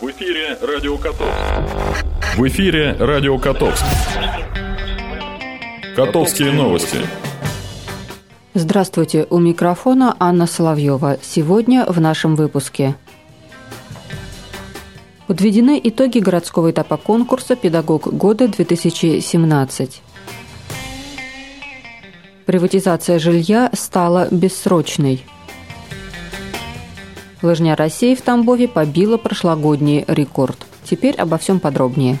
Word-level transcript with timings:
В 0.00 0.08
эфире 0.12 0.56
Радио 0.62 0.96
Котовск. 0.96 1.34
В 2.36 2.46
эфире 2.46 2.92
Радио 3.00 3.36
Котовск. 3.36 3.84
Котовские 5.96 6.52
новости. 6.52 6.98
Здравствуйте, 8.54 9.26
у 9.28 9.40
микрофона 9.40 10.14
Анна 10.20 10.46
Соловьева. 10.46 11.18
Сегодня 11.20 11.84
в 11.84 12.00
нашем 12.00 12.36
выпуске. 12.36 12.94
Подведены 15.26 15.80
итоги 15.82 16.20
городского 16.20 16.70
этапа 16.70 16.96
конкурса 16.96 17.56
«Педагог 17.56 18.06
года-2017». 18.06 19.90
Приватизация 22.46 23.18
жилья 23.18 23.68
стала 23.74 24.28
бессрочной– 24.30 25.24
Лыжня 27.40 27.76
России 27.76 28.16
в 28.16 28.22
Тамбове 28.22 28.66
побила 28.66 29.16
прошлогодний 29.16 30.04
рекорд. 30.08 30.56
Теперь 30.82 31.14
обо 31.14 31.38
всем 31.38 31.60
подробнее. 31.60 32.18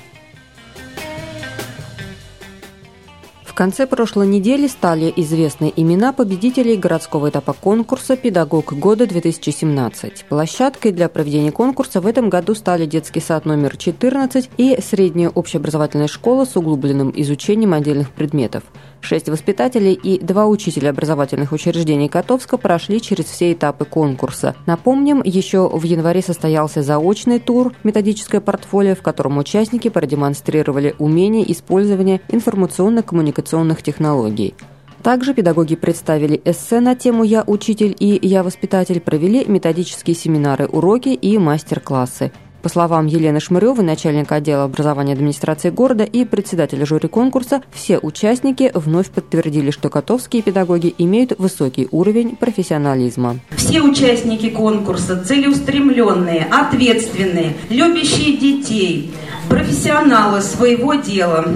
В 3.44 3.52
конце 3.54 3.88
прошлой 3.88 4.28
недели 4.28 4.68
стали 4.68 5.12
известны 5.16 5.72
имена 5.74 6.12
победителей 6.12 6.76
городского 6.76 7.30
этапа 7.30 7.52
конкурса 7.52 8.16
«Педагог 8.16 8.72
года-2017». 8.72 10.26
Площадкой 10.28 10.92
для 10.92 11.08
проведения 11.08 11.50
конкурса 11.50 12.00
в 12.00 12.06
этом 12.06 12.30
году 12.30 12.54
стали 12.54 12.86
детский 12.86 13.18
сад 13.18 13.44
номер 13.44 13.76
14 13.76 14.50
и 14.56 14.80
средняя 14.80 15.30
общеобразовательная 15.30 16.06
школа 16.06 16.44
с 16.44 16.54
углубленным 16.54 17.12
изучением 17.16 17.74
отдельных 17.74 18.12
предметов– 18.12 18.62
Шесть 19.00 19.28
воспитателей 19.28 19.94
и 19.94 20.18
два 20.18 20.46
учителя 20.46 20.90
образовательных 20.90 21.52
учреждений 21.52 22.08
Котовска 22.08 22.58
прошли 22.58 23.00
через 23.00 23.26
все 23.26 23.52
этапы 23.52 23.84
конкурса. 23.84 24.54
Напомним, 24.66 25.22
еще 25.24 25.68
в 25.68 25.82
январе 25.84 26.20
состоялся 26.20 26.82
заочный 26.82 27.38
тур 27.38 27.72
«Методическое 27.84 28.40
портфолио», 28.40 28.94
в 28.94 29.02
котором 29.02 29.38
участники 29.38 29.88
продемонстрировали 29.88 30.94
умение 30.98 31.50
использования 31.50 32.20
информационно-коммуникационных 32.28 33.82
технологий. 33.82 34.54
Также 35.02 35.32
педагоги 35.32 35.76
представили 35.76 36.40
эссе 36.44 36.80
на 36.80 36.96
тему 36.96 37.22
«Я 37.22 37.44
учитель» 37.46 37.96
и 37.98 38.18
«Я 38.20 38.42
воспитатель», 38.42 39.00
провели 39.00 39.44
методические 39.46 40.16
семинары, 40.16 40.66
уроки 40.66 41.10
и 41.10 41.38
мастер-классы. 41.38 42.32
По 42.62 42.68
словам 42.68 43.06
Елены 43.06 43.38
Шмыревой, 43.38 43.84
начальника 43.84 44.36
отдела 44.36 44.64
образования 44.64 45.12
администрации 45.12 45.70
города 45.70 46.02
и 46.02 46.24
председателя 46.24 46.84
жюри 46.84 47.08
конкурса, 47.08 47.62
все 47.72 47.98
участники 47.98 48.70
вновь 48.74 49.10
подтвердили, 49.10 49.70
что 49.70 49.88
котовские 49.90 50.42
педагоги 50.42 50.92
имеют 50.98 51.38
высокий 51.38 51.88
уровень 51.92 52.34
профессионализма. 52.34 53.38
Все 53.56 53.80
участники 53.80 54.50
конкурса 54.50 55.22
целеустремленные, 55.24 56.48
ответственные, 56.50 57.54
любящие 57.70 58.36
детей, 58.36 59.12
профессионалы 59.48 60.40
своего 60.40 60.94
дела. 60.94 61.46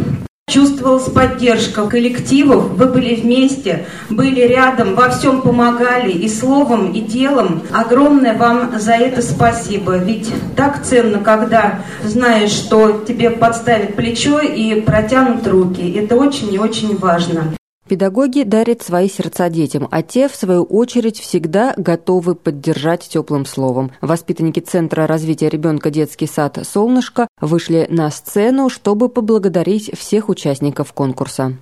Чувствовалась 0.52 1.08
поддержка 1.08 1.86
коллективов, 1.86 2.72
вы 2.72 2.84
были 2.84 3.14
вместе, 3.14 3.86
были 4.10 4.42
рядом, 4.42 4.94
во 4.94 5.08
всем 5.08 5.40
помогали 5.40 6.10
и 6.10 6.28
словом, 6.28 6.92
и 6.92 7.00
делом. 7.00 7.62
Огромное 7.72 8.36
вам 8.36 8.78
за 8.78 8.92
это 8.92 9.22
спасибо. 9.22 9.96
Ведь 9.96 10.30
так 10.54 10.82
ценно, 10.82 11.20
когда 11.20 11.78
знаешь, 12.04 12.50
что 12.50 13.02
тебе 13.08 13.30
подставят 13.30 13.96
плечо 13.96 14.40
и 14.40 14.78
протянут 14.82 15.46
руки. 15.46 15.90
Это 15.90 16.16
очень 16.16 16.52
и 16.52 16.58
очень 16.58 16.98
важно. 16.98 17.54
Педагоги 17.88 18.44
дарят 18.44 18.80
свои 18.80 19.08
сердца 19.08 19.48
детям, 19.48 19.88
а 19.90 20.02
те, 20.02 20.28
в 20.28 20.36
свою 20.36 20.62
очередь, 20.62 21.18
всегда 21.18 21.74
готовы 21.76 22.36
поддержать 22.36 23.08
теплым 23.08 23.44
словом. 23.44 23.90
Воспитанники 24.00 24.60
Центра 24.60 25.06
развития 25.08 25.48
ребенка 25.48 25.90
детский 25.90 26.28
сад 26.28 26.58
«Солнышко» 26.62 27.26
вышли 27.40 27.86
на 27.90 28.10
сцену, 28.10 28.68
чтобы 28.68 29.08
поблагодарить 29.08 29.90
всех 29.98 30.28
участников 30.28 30.92
конкурса. 30.92 31.54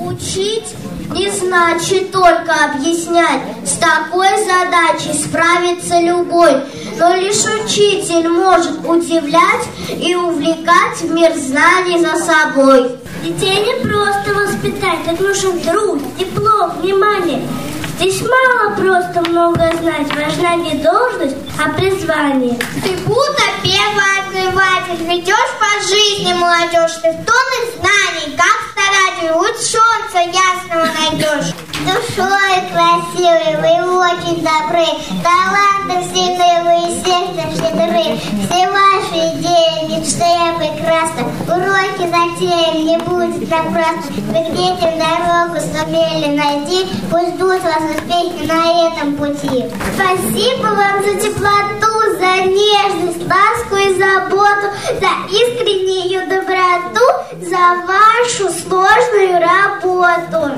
Учить 0.00 0.74
не 1.14 1.30
значит 1.30 2.10
только 2.10 2.52
объяснять. 2.70 3.42
С 3.64 3.72
такой 3.74 4.28
задачей 4.44 5.12
справится 5.18 6.00
любой. 6.00 6.52
Но 6.98 7.14
лишь 7.14 7.44
учитель 7.44 8.28
может 8.28 8.78
удивлять 8.86 9.68
и 9.90 10.14
увлекать 10.14 11.00
в 11.00 11.10
мир 11.12 11.34
знаний 11.36 12.00
за 12.00 12.16
собой. 12.16 12.98
Детей 13.26 13.56
не 13.56 13.74
просто 13.82 14.32
воспитать, 14.34 15.04
так 15.04 15.18
нужен 15.18 15.58
труд, 15.60 16.00
тепло, 16.16 16.68
внимание. 16.78 17.42
Здесь 17.98 18.22
мало 18.22 18.76
просто 18.76 19.28
много 19.28 19.68
знать, 19.80 20.06
важна 20.14 20.54
не 20.54 20.74
должность, 20.76 21.34
а 21.58 21.70
призвание. 21.70 22.56
Ты 22.84 22.90
будто 23.04 23.42
первый 23.64 24.20
открыватель, 24.20 25.04
ведешь 25.10 25.54
по 25.58 25.88
жизни 25.88 26.34
молодежь, 26.34 26.94
ты 27.02 27.10
в 27.10 27.24
тонны 27.24 27.72
знаний, 27.74 28.36
как 28.36 28.65
старатель, 28.76 29.32
лучше 29.32 29.62
солнца 29.62 30.18
ясного 30.18 30.86
найдешь. 31.00 31.54
Душой 31.86 32.56
красивый, 32.72 33.56
вы 33.60 33.98
очень 33.98 34.42
добры, 34.42 34.86
таланты 35.22 36.04
сильные, 36.12 36.62
вы 36.64 36.74
и 36.84 37.04
сердцем 37.04 37.50
щедры. 37.54 38.18
Все 38.44 38.68
ваши 38.70 39.18
идеи, 39.34 39.86
мечты 39.88 40.32
прекрасны, 40.58 41.24
уроки 41.46 42.04
затеяли, 42.10 42.82
не 42.82 42.98
будет 42.98 43.48
напрасно. 43.48 44.10
Вы 44.28 44.44
к 44.44 44.54
детям 44.56 44.98
дорогу 44.98 45.60
сумели 45.60 46.36
найти, 46.36 46.86
пусть 47.10 47.34
ждут 47.36 47.62
вас 47.62 47.82
успехи 47.94 48.46
на 48.46 48.88
этом 48.88 49.16
пути. 49.16 49.64
Спасибо 49.94 50.66
вам 50.66 51.02
за 51.04 51.14
теплоту, 51.20 51.92
за 52.18 52.32
нежность, 52.46 53.24
ласку 53.28 53.76
и 53.76 53.94
заботу, 53.98 54.66
за 55.00 55.10
искреннюю 55.30 56.28
доброту, 56.28 56.45
за 57.40 57.86
вашу 57.86 58.50
сложную 58.50 59.40
работу. 59.40 60.56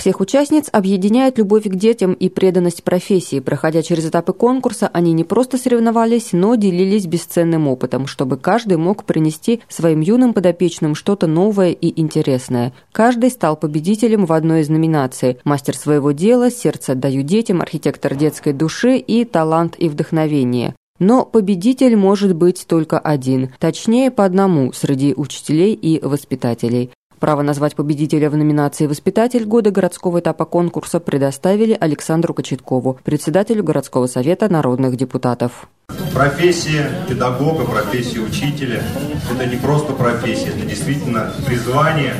Всех 0.00 0.20
участниц 0.20 0.70
объединяет 0.72 1.36
любовь 1.36 1.64
к 1.64 1.74
детям 1.74 2.14
и 2.14 2.30
преданность 2.30 2.84
профессии. 2.84 3.38
Проходя 3.38 3.82
через 3.82 4.08
этапы 4.08 4.32
конкурса, 4.32 4.88
они 4.94 5.12
не 5.12 5.24
просто 5.24 5.58
соревновались, 5.58 6.30
но 6.32 6.54
делились 6.54 7.04
бесценным 7.04 7.68
опытом, 7.68 8.06
чтобы 8.06 8.38
каждый 8.38 8.78
мог 8.78 9.04
принести 9.04 9.60
своим 9.68 10.00
юным 10.00 10.32
подопечным 10.32 10.94
что-то 10.94 11.26
новое 11.26 11.72
и 11.72 12.00
интересное. 12.00 12.72
Каждый 12.92 13.30
стал 13.30 13.58
победителем 13.58 14.24
в 14.24 14.32
одной 14.32 14.62
из 14.62 14.70
номинаций 14.70 15.38
«Мастер 15.44 15.76
своего 15.76 16.12
дела», 16.12 16.50
«Сердце 16.50 16.92
отдаю 16.92 17.22
детям», 17.22 17.60
«Архитектор 17.60 18.14
детской 18.14 18.54
души» 18.54 18.96
и 18.96 19.26
«Талант 19.26 19.74
и 19.76 19.90
вдохновение». 19.90 20.74
Но 21.00 21.24
победитель 21.24 21.96
может 21.96 22.36
быть 22.36 22.66
только 22.68 22.98
один, 22.98 23.52
точнее 23.58 24.10
по 24.10 24.24
одному 24.24 24.72
среди 24.74 25.14
учителей 25.14 25.72
и 25.72 25.98
воспитателей. 26.04 26.90
Право 27.18 27.42
назвать 27.42 27.74
победителя 27.74 28.30
в 28.30 28.36
номинации 28.36 28.86
«Воспитатель 28.86 29.44
года» 29.44 29.70
городского 29.70 30.20
этапа 30.20 30.44
конкурса 30.44 31.00
предоставили 31.00 31.76
Александру 31.78 32.32
Кочеткову, 32.32 32.98
председателю 33.02 33.62
городского 33.62 34.06
совета 34.06 34.50
народных 34.50 34.96
депутатов. 34.96 35.68
Профессия 36.14 36.90
педагога, 37.08 37.64
профессия 37.64 38.20
учителя– 38.20 38.82
это 39.30 39.46
не 39.46 39.56
просто 39.56 39.92
профессия, 39.92 40.48
это 40.48 40.66
действительно 40.66 41.32
призвание, 41.46 42.14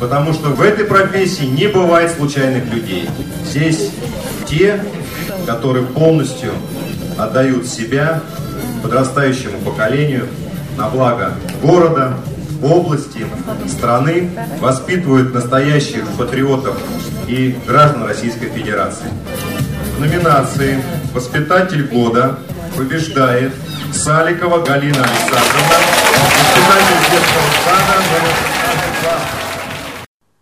потому 0.00 0.32
что 0.32 0.48
в 0.48 0.60
этой 0.60 0.84
профессии 0.84 1.44
не 1.44 1.66
бывает 1.66 2.10
случайных 2.10 2.72
людей. 2.72 3.08
Здесь 3.44 3.90
те, 4.46 4.82
которые 5.46 5.84
полностью 5.84 6.52
отдают 7.18 7.66
себя 7.66 8.22
подрастающему 8.82 9.58
поколению 9.58 10.28
на 10.76 10.88
благо 10.88 11.34
города, 11.62 12.14
области, 12.62 13.26
страны 13.68 14.30
воспитывают 14.60 15.34
настоящих 15.34 16.06
патриотов 16.16 16.76
и 17.26 17.56
граждан 17.66 18.04
Российской 18.04 18.48
Федерации. 18.48 19.06
В 19.96 20.00
номинации 20.00 20.82
«Воспитатель 21.12 21.86
года» 21.86 22.38
побеждает 22.76 23.52
Саликова 23.92 24.64
Галина 24.64 25.02
Александровна, 25.02 25.78
воспитатель 26.38 27.10
детского 27.10 27.48
сада 27.64 27.94
номер 28.12 28.17
22. 28.17 28.17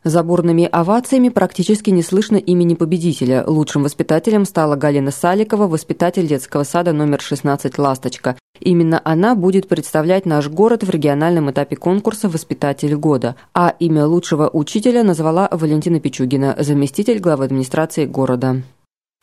За 0.07 0.23
бурными 0.23 0.69
овациями 0.71 1.31
практически 1.31 1.91
не 1.91 2.01
слышно 2.01 2.37
имени 2.37 2.75
победителя. 2.75 3.43
Лучшим 3.45 3.83
воспитателем 3.83 4.45
стала 4.45 4.77
Галина 4.77 5.11
Саликова, 5.11 5.67
воспитатель 5.67 6.29
детского 6.29 6.63
сада 6.63 6.93
номер 6.93 7.21
16 7.21 7.77
«Ласточка». 7.77 8.37
Именно 8.61 9.03
она 9.03 9.35
будет 9.35 9.67
представлять 9.67 10.25
наш 10.25 10.49
город 10.49 10.85
в 10.85 10.91
региональном 10.91 11.51
этапе 11.51 11.75
конкурса 11.75 12.29
«Воспитатель 12.29 12.95
года». 12.95 13.35
А 13.53 13.75
имя 13.81 14.07
лучшего 14.07 14.49
учителя 14.49 15.03
назвала 15.03 15.49
Валентина 15.51 15.99
Пичугина, 15.99 16.55
заместитель 16.57 17.19
главы 17.19 17.47
администрации 17.47 18.07
города. 18.07 18.63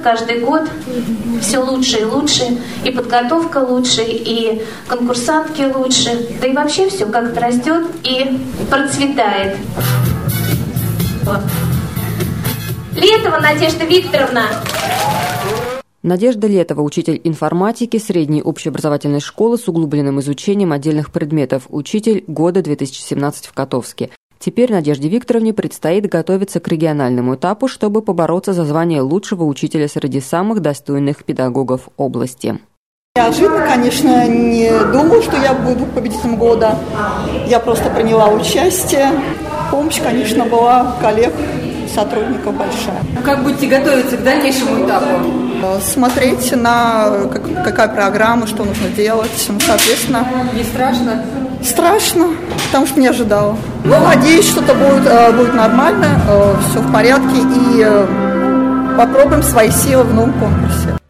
Каждый 0.04 0.42
год 0.42 0.64
все 1.40 1.60
лучше 1.60 2.02
и 2.02 2.04
лучше, 2.04 2.58
и 2.84 2.92
подготовка 2.92 3.60
лучше, 3.60 4.02
и 4.04 4.62
конкурсантки 4.90 5.62
лучше, 5.74 6.28
да 6.42 6.48
и 6.48 6.54
вообще 6.54 6.90
все 6.90 7.06
как-то 7.06 7.40
растет 7.40 7.86
и 8.04 8.38
процветает. 8.70 9.56
Летова 12.96 13.40
Надежда 13.40 13.86
Викторовна. 13.86 14.42
Надежда 16.02 16.48
Летова, 16.48 16.82
учитель 16.82 17.22
информатики 17.24 17.96
средней 17.96 18.42
общеобразовательной 18.42 19.22
школы 19.22 19.58
с 19.58 19.70
углубленным 19.70 20.20
изучением 20.20 20.74
отдельных 20.74 21.14
предметов, 21.14 21.64
учитель 21.70 22.26
года 22.28 22.62
2017 22.62 23.46
в 23.46 23.54
Котовске. 23.54 24.10
Теперь 24.38 24.74
Надежде 24.74 25.08
Викторовне 25.08 25.54
предстоит 25.54 26.10
готовиться 26.10 26.60
к 26.60 26.68
региональному 26.68 27.36
этапу, 27.36 27.70
чтобы 27.70 28.02
побороться 28.02 28.52
за 28.52 28.66
звание 28.66 29.00
лучшего 29.00 29.46
учителя 29.46 29.88
среди 29.88 30.20
самых 30.20 30.60
достойных 30.60 31.24
педагогов 31.24 31.88
области. 31.96 32.60
Неожиданно, 33.16 33.66
конечно, 33.66 34.28
не 34.28 34.70
думал, 34.92 35.22
что 35.22 35.38
я 35.38 35.54
буду 35.54 35.86
победителем 35.86 36.36
года. 36.36 36.78
Я 37.48 37.62
просто 37.62 37.90
приняла 37.92 38.28
участие. 38.28 39.12
Помощь, 39.74 40.00
конечно, 40.04 40.46
была 40.46 40.98
коллег, 41.02 41.34
сотрудников 41.92 42.54
большая. 42.54 43.02
Как 43.26 43.42
будете 43.42 43.66
готовиться 43.66 44.18
к 44.18 44.24
дальнейшему 44.24 44.86
этапу? 44.86 45.08
Смотреть 45.82 46.52
на 46.56 47.10
как, 47.34 47.64
какая 47.64 47.88
программа, 47.88 48.46
что 48.46 48.66
нужно 48.66 48.90
делать. 48.90 49.32
Ну, 49.50 49.60
соответственно... 49.60 50.28
Не 50.54 50.64
страшно? 50.64 51.26
Страшно, 51.64 52.28
потому 52.68 52.86
что 52.86 53.00
не 53.00 53.08
ожидала. 53.08 53.58
Но 53.84 54.00
надеюсь, 54.00 54.48
что-то 54.48 54.76
будет, 54.76 55.08
э, 55.08 55.32
будет 55.32 55.56
нормально, 55.56 56.22
э, 56.30 56.54
все 56.70 56.80
в 56.80 56.94
порядке, 56.94 57.40
и 57.40 57.84
э, 57.84 58.96
попробуем 58.96 59.42
свои 59.42 59.72
силы 59.72 60.04
в 60.04 60.14
новом 60.14 60.34
конкурсе. 60.34 61.03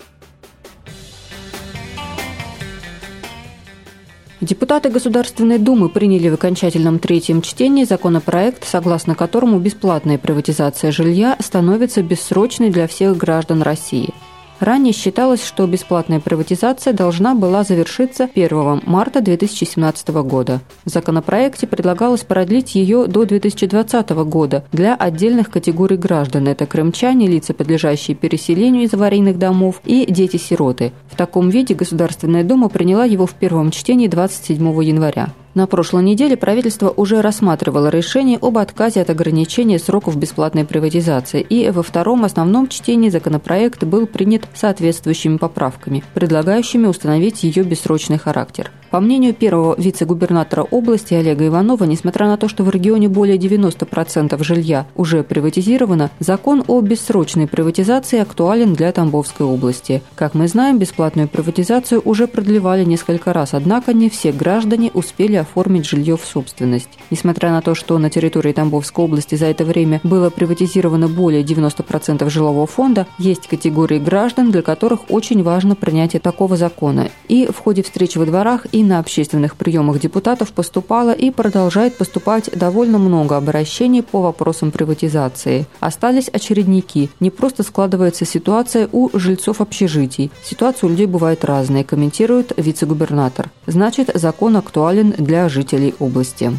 Депутаты 4.43 4.89
Государственной 4.89 5.57
Думы 5.57 5.87
приняли 5.87 6.27
в 6.27 6.33
окончательном 6.33 6.99
третьем 6.99 7.41
чтении 7.41 7.85
законопроект, 7.85 8.67
согласно 8.67 9.15
которому 9.15 9.57
бесплатная 9.57 10.17
приватизация 10.17 10.91
жилья 10.91 11.37
становится 11.39 12.03
бессрочной 12.03 12.69
для 12.69 12.87
всех 12.87 13.15
граждан 13.15 13.61
России– 13.61 14.13
Ранее 14.63 14.94
считалось, 14.94 15.44
что 15.44 15.68
бесплатная 15.68 16.21
приватизация 16.21 16.94
должна 16.94 17.36
была 17.36 17.65
завершиться 17.65 18.30
1 18.33 18.83
марта 18.86 19.19
2017 19.19 20.07
года. 20.24 20.62
В 20.86 20.89
законопроекте 20.89 21.68
предлагалось 21.68 22.21
продлить 22.21 22.74
ее 22.75 23.07
до 23.07 23.25
2020 23.25 24.12
года 24.12 24.63
для 24.71 24.95
отдельных 24.95 25.51
категорий 25.51 25.98
граждан. 25.98 26.48
Это 26.48 26.65
крымчане, 26.65 27.27
лица, 27.27 27.54
подлежащие 27.54 28.15
переселению 28.15 28.83
из 28.83 28.94
аварийных 28.94 29.38
домов 29.38 29.81
и 29.83 30.10
дети-сироты. 30.10 30.94
В 31.12 31.18
таком 31.18 31.50
виде 31.50 31.74
Государственная 31.74 32.45
Дума 32.45 32.69
приняла 32.69 33.04
его 33.04 33.25
в 33.25 33.33
первом 33.33 33.69
чтении 33.69 34.07
27 34.07 34.81
января. 34.81 35.33
На 35.55 35.67
прошлой 35.67 36.01
неделе 36.01 36.35
правительство 36.35 36.89
уже 36.89 37.21
рассматривало 37.21 37.89
решение 37.89 38.39
об 38.41 38.57
отказе 38.57 39.01
от 39.01 39.11
ограничения 39.11 39.77
сроков 39.77 40.17
бесплатной 40.17 40.65
приватизации, 40.65 41.41
и 41.41 41.69
во 41.69 41.83
втором 41.83 42.25
основном 42.25 42.67
чтении 42.67 43.09
законопроект 43.09 43.83
был 43.83 44.07
принят 44.07 44.47
соответствующими 44.55 45.38
поправками, 45.38 46.03
предлагающими 46.15 46.88
установить 46.88 47.44
ее 47.44 47.61
бессрочный 47.61 48.17
характер. 48.17 48.71
По 48.89 49.00
мнению 49.00 49.33
первого 49.33 49.75
вице-губернатора 49.77 50.61
области 50.63 51.15
Олега 51.15 51.47
Иванова, 51.47 51.83
несмотря 51.83 52.27
на 52.27 52.38
то, 52.38 52.47
что 52.47 52.63
в 52.63 52.69
регионе 52.69 53.07
более 53.07 53.38
90% 53.38 54.44
жилья 54.44 54.85
уже 54.95 55.23
приватизировано, 55.23 56.11
закон 56.19 56.63
о 56.67 56.79
бессрочной 56.81 57.47
приватизации 57.47 58.19
актуален 58.19 58.73
для 58.73 58.91
Тамбовской 58.91 59.45
области. 59.45 60.03
Как 60.15 60.33
мы 60.35 60.47
знаем, 60.47 60.77
бесплатную 60.77 61.27
приватизацию 61.27 62.01
уже 62.05 62.27
продлевали 62.27 62.83
несколько 62.83 63.33
раз, 63.33 63.53
однако 63.53 63.94
не 63.94 64.09
все 64.09 64.31
граждане 64.31 64.91
успели 64.94 65.42
оформить 65.43 65.85
жилье 65.85 66.17
в 66.17 66.25
собственность. 66.25 66.89
Несмотря 67.11 67.51
на 67.51 67.61
то, 67.61 67.75
что 67.75 67.97
на 67.99 68.09
территории 68.09 68.51
Тамбовской 68.51 69.05
области 69.05 69.35
за 69.35 69.45
это 69.45 69.63
время 69.63 70.01
было 70.03 70.29
приватизировано 70.29 71.07
более 71.07 71.43
90% 71.43 72.27
жилого 72.29 72.65
фонда, 72.65 73.07
есть 73.19 73.47
категории 73.47 73.99
граждан, 73.99 74.51
для 74.51 74.61
которых 74.61 75.01
очень 75.09 75.43
важно 75.43 75.75
принятие 75.75 76.19
такого 76.19 76.57
закона. 76.57 77.09
И 77.27 77.47
в 77.47 77.59
ходе 77.59 77.83
встреч 77.83 78.15
во 78.15 78.25
дворах 78.25 78.65
и 78.71 78.83
на 78.83 78.99
общественных 78.99 79.55
приемах 79.55 79.99
депутатов 79.99 80.51
поступало 80.51 81.11
и 81.11 81.29
продолжает 81.29 81.97
поступать 81.97 82.49
довольно 82.57 82.97
много 82.97 83.37
обращений 83.37 84.01
по 84.01 84.21
вопросам 84.21 84.71
приватизации. 84.71 85.65
Остались 85.79 86.29
очередники. 86.29 87.09
Не 87.19 87.29
просто 87.29 87.63
складывается 87.63 88.25
ситуация 88.25 88.89
у 88.91 89.09
жильцов 89.17 89.61
общежитий. 89.61 90.31
Ситуация 90.43 90.87
у 90.87 90.91
людей 90.91 91.05
бывает 91.05 91.45
разная, 91.45 91.83
комментирует 91.83 92.53
вице-губернатор. 92.57 93.49
Значит, 93.67 94.09
закон 94.13 94.57
актуален 94.57 95.13
для 95.17 95.32
жителей 95.50 95.95
области. 96.00 96.51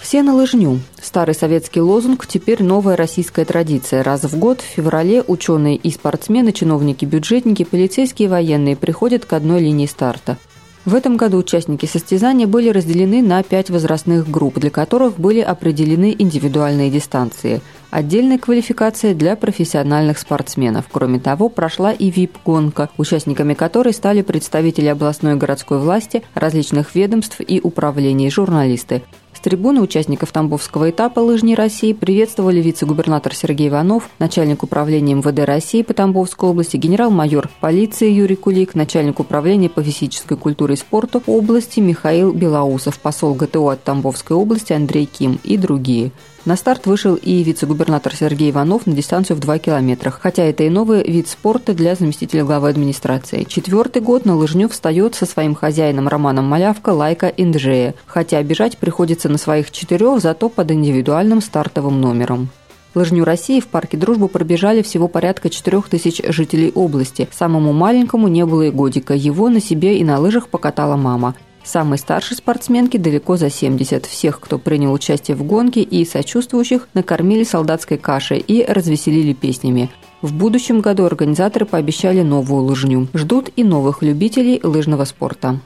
Все 0.00 0.22
на 0.22 0.34
лыжню. 0.34 0.80
Старый 1.00 1.34
советский 1.34 1.80
лозунг 1.80 2.26
теперь 2.26 2.62
новая 2.62 2.96
российская 2.96 3.44
традиция. 3.44 4.02
Раз 4.02 4.24
в 4.24 4.38
год 4.38 4.60
в 4.60 4.64
феврале 4.64 5.22
ученые 5.26 5.76
и 5.76 5.90
спортсмены, 5.90 6.52
чиновники, 6.52 7.04
бюджетники, 7.04 7.64
полицейские 7.64 8.26
и 8.26 8.28
военные 8.28 8.76
приходят 8.76 9.24
к 9.24 9.32
одной 9.32 9.60
линии 9.60 9.86
старта. 9.86 10.36
В 10.86 10.94
этом 10.94 11.18
году 11.18 11.36
участники 11.36 11.84
состязания 11.84 12.46
были 12.46 12.70
разделены 12.70 13.20
на 13.20 13.42
пять 13.42 13.68
возрастных 13.68 14.30
групп, 14.30 14.58
для 14.58 14.70
которых 14.70 15.20
были 15.20 15.40
определены 15.40 16.16
индивидуальные 16.18 16.90
дистанции. 16.90 17.60
Отдельная 17.90 18.38
квалификация 18.38 19.12
для 19.12 19.36
профессиональных 19.36 20.18
спортсменов. 20.18 20.86
Кроме 20.90 21.20
того, 21.20 21.50
прошла 21.50 21.92
и 21.92 22.10
ВИП-гонка, 22.10 22.88
участниками 22.96 23.52
которой 23.52 23.92
стали 23.92 24.22
представители 24.22 24.86
областной 24.86 25.34
и 25.34 25.36
городской 25.36 25.78
власти, 25.78 26.22
различных 26.34 26.94
ведомств 26.94 27.40
и 27.46 27.60
управлений, 27.62 28.30
журналисты. 28.30 29.02
Трибуны 29.42 29.80
участников 29.80 30.32
Тамбовского 30.32 30.90
этапа 30.90 31.20
лыжней 31.20 31.54
России 31.54 31.94
приветствовали 31.94 32.60
вице-губернатор 32.60 33.34
Сергей 33.34 33.68
Иванов, 33.68 34.10
начальник 34.18 34.62
управления 34.62 35.14
МВД 35.14 35.46
России 35.46 35.80
по 35.80 35.94
Тамбовской 35.94 36.50
области, 36.50 36.76
генерал-майор 36.76 37.48
полиции 37.60 38.10
Юрий 38.10 38.36
Кулик, 38.36 38.74
начальник 38.74 39.18
управления 39.18 39.70
по 39.70 39.82
физической 39.82 40.36
культуре 40.36 40.74
и 40.74 40.76
спорту 40.76 41.22
области 41.26 41.80
Михаил 41.80 42.32
Белоусов, 42.32 42.98
посол 42.98 43.32
ГТО 43.32 43.70
от 43.70 43.82
Тамбовской 43.82 44.36
области 44.36 44.74
Андрей 44.74 45.06
Ким 45.06 45.40
и 45.42 45.56
другие. 45.56 46.12
На 46.46 46.56
старт 46.56 46.86
вышел 46.86 47.16
и 47.16 47.42
вице-губернатор 47.42 48.14
Сергей 48.16 48.50
Иванов 48.50 48.86
на 48.86 48.94
дистанцию 48.94 49.36
в 49.36 49.40
2 49.40 49.58
километра, 49.58 50.10
хотя 50.10 50.42
это 50.42 50.62
и 50.62 50.70
новый 50.70 51.02
вид 51.02 51.28
спорта 51.28 51.74
для 51.74 51.94
заместителя 51.94 52.44
главы 52.44 52.70
администрации. 52.70 53.44
Четвертый 53.44 54.00
год 54.00 54.24
на 54.24 54.34
лыжню 54.36 54.70
встает 54.70 55.14
со 55.14 55.26
своим 55.26 55.54
хозяином 55.54 56.08
Романом 56.08 56.46
Малявка 56.46 56.90
Лайка 56.90 57.26
Инджея, 57.26 57.94
хотя 58.06 58.42
бежать 58.42 58.78
приходится 58.78 59.28
на 59.30 59.38
своих 59.38 59.70
четырех, 59.70 60.20
зато 60.20 60.48
под 60.48 60.70
индивидуальным 60.70 61.40
стартовым 61.40 62.00
номером. 62.00 62.50
Лыжню 62.94 63.24
России 63.24 63.60
в 63.60 63.68
парке 63.68 63.96
Дружбы 63.96 64.28
пробежали 64.28 64.82
всего 64.82 65.06
порядка 65.06 65.48
4 65.48 65.82
тысяч 65.88 66.20
жителей 66.28 66.72
области. 66.74 67.28
Самому 67.30 67.72
маленькому 67.72 68.26
не 68.26 68.44
было 68.44 68.62
и 68.62 68.70
годика. 68.70 69.14
Его 69.14 69.48
на 69.48 69.60
себе 69.60 69.98
и 69.98 70.04
на 70.04 70.18
лыжах 70.18 70.48
покатала 70.48 70.96
мама. 70.96 71.36
Самой 71.62 71.98
старшей 71.98 72.36
спортсменке 72.36 72.98
далеко 72.98 73.36
за 73.36 73.50
70. 73.50 74.06
Всех, 74.06 74.40
кто 74.40 74.58
принял 74.58 74.92
участие 74.92 75.36
в 75.36 75.44
гонке 75.44 75.82
и 75.82 76.04
сочувствующих, 76.04 76.88
накормили 76.94 77.44
солдатской 77.44 77.98
кашей 77.98 78.38
и 78.38 78.64
развеселили 78.64 79.34
песнями. 79.34 79.90
В 80.22 80.34
будущем 80.34 80.80
году 80.80 81.04
организаторы 81.04 81.66
пообещали 81.66 82.22
новую 82.22 82.64
лыжню. 82.64 83.08
Ждут 83.14 83.50
и 83.54 83.62
новых 83.62 84.02
любителей 84.02 84.60
лыжного 84.62 85.04
спорта. 85.04 85.60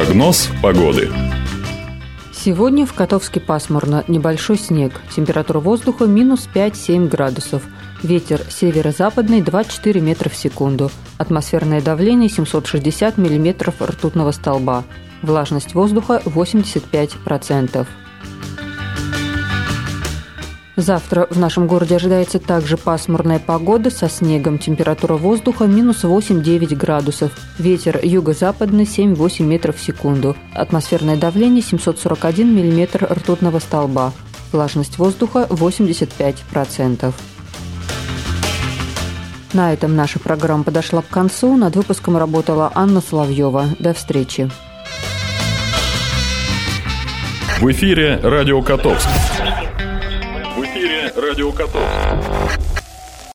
Прогноз 0.00 0.48
погоды. 0.62 1.10
Сегодня 2.32 2.86
в 2.86 2.94
Котовске 2.94 3.38
пасмурно, 3.38 4.02
небольшой 4.08 4.56
снег. 4.56 4.98
Температура 5.14 5.60
воздуха 5.60 6.06
минус 6.06 6.48
5-7 6.54 7.06
градусов. 7.06 7.62
Ветер 8.02 8.40
северо-западный 8.48 9.42
2-4 9.42 10.00
метра 10.00 10.30
в 10.30 10.34
секунду. 10.34 10.90
Атмосферное 11.18 11.82
давление 11.82 12.30
760 12.30 13.18
миллиметров 13.18 13.82
ртутного 13.82 14.30
столба. 14.30 14.84
Влажность 15.20 15.74
воздуха 15.74 16.22
85%. 16.24 17.86
Завтра 20.80 21.26
в 21.28 21.38
нашем 21.38 21.66
городе 21.66 21.96
ожидается 21.96 22.38
также 22.38 22.78
пасмурная 22.78 23.38
погода 23.38 23.90
со 23.90 24.08
снегом. 24.08 24.58
Температура 24.58 25.14
воздуха 25.14 25.66
минус 25.66 26.04
8-9 26.04 26.74
градусов. 26.74 27.32
Ветер 27.58 28.00
юго-западный 28.02 28.84
7-8 28.84 29.42
метров 29.42 29.76
в 29.76 29.82
секунду. 29.82 30.36
Атмосферное 30.54 31.16
давление 31.16 31.62
741 31.62 32.56
миллиметр 32.56 33.06
ртутного 33.12 33.58
столба. 33.58 34.14
Влажность 34.52 34.96
воздуха 34.96 35.46
85%. 35.50 37.12
На 39.52 39.74
этом 39.74 39.94
наша 39.94 40.18
программа 40.18 40.64
подошла 40.64 41.02
к 41.02 41.08
концу. 41.08 41.56
Над 41.56 41.76
выпуском 41.76 42.16
работала 42.16 42.72
Анна 42.74 43.02
Соловьева. 43.02 43.66
До 43.78 43.92
встречи. 43.92 44.50
В 47.60 47.70
эфире 47.70 48.18
«Радио 48.22 48.62
Котовск». 48.62 49.08
Радио 51.20 51.52
Котовск. 51.52 52.69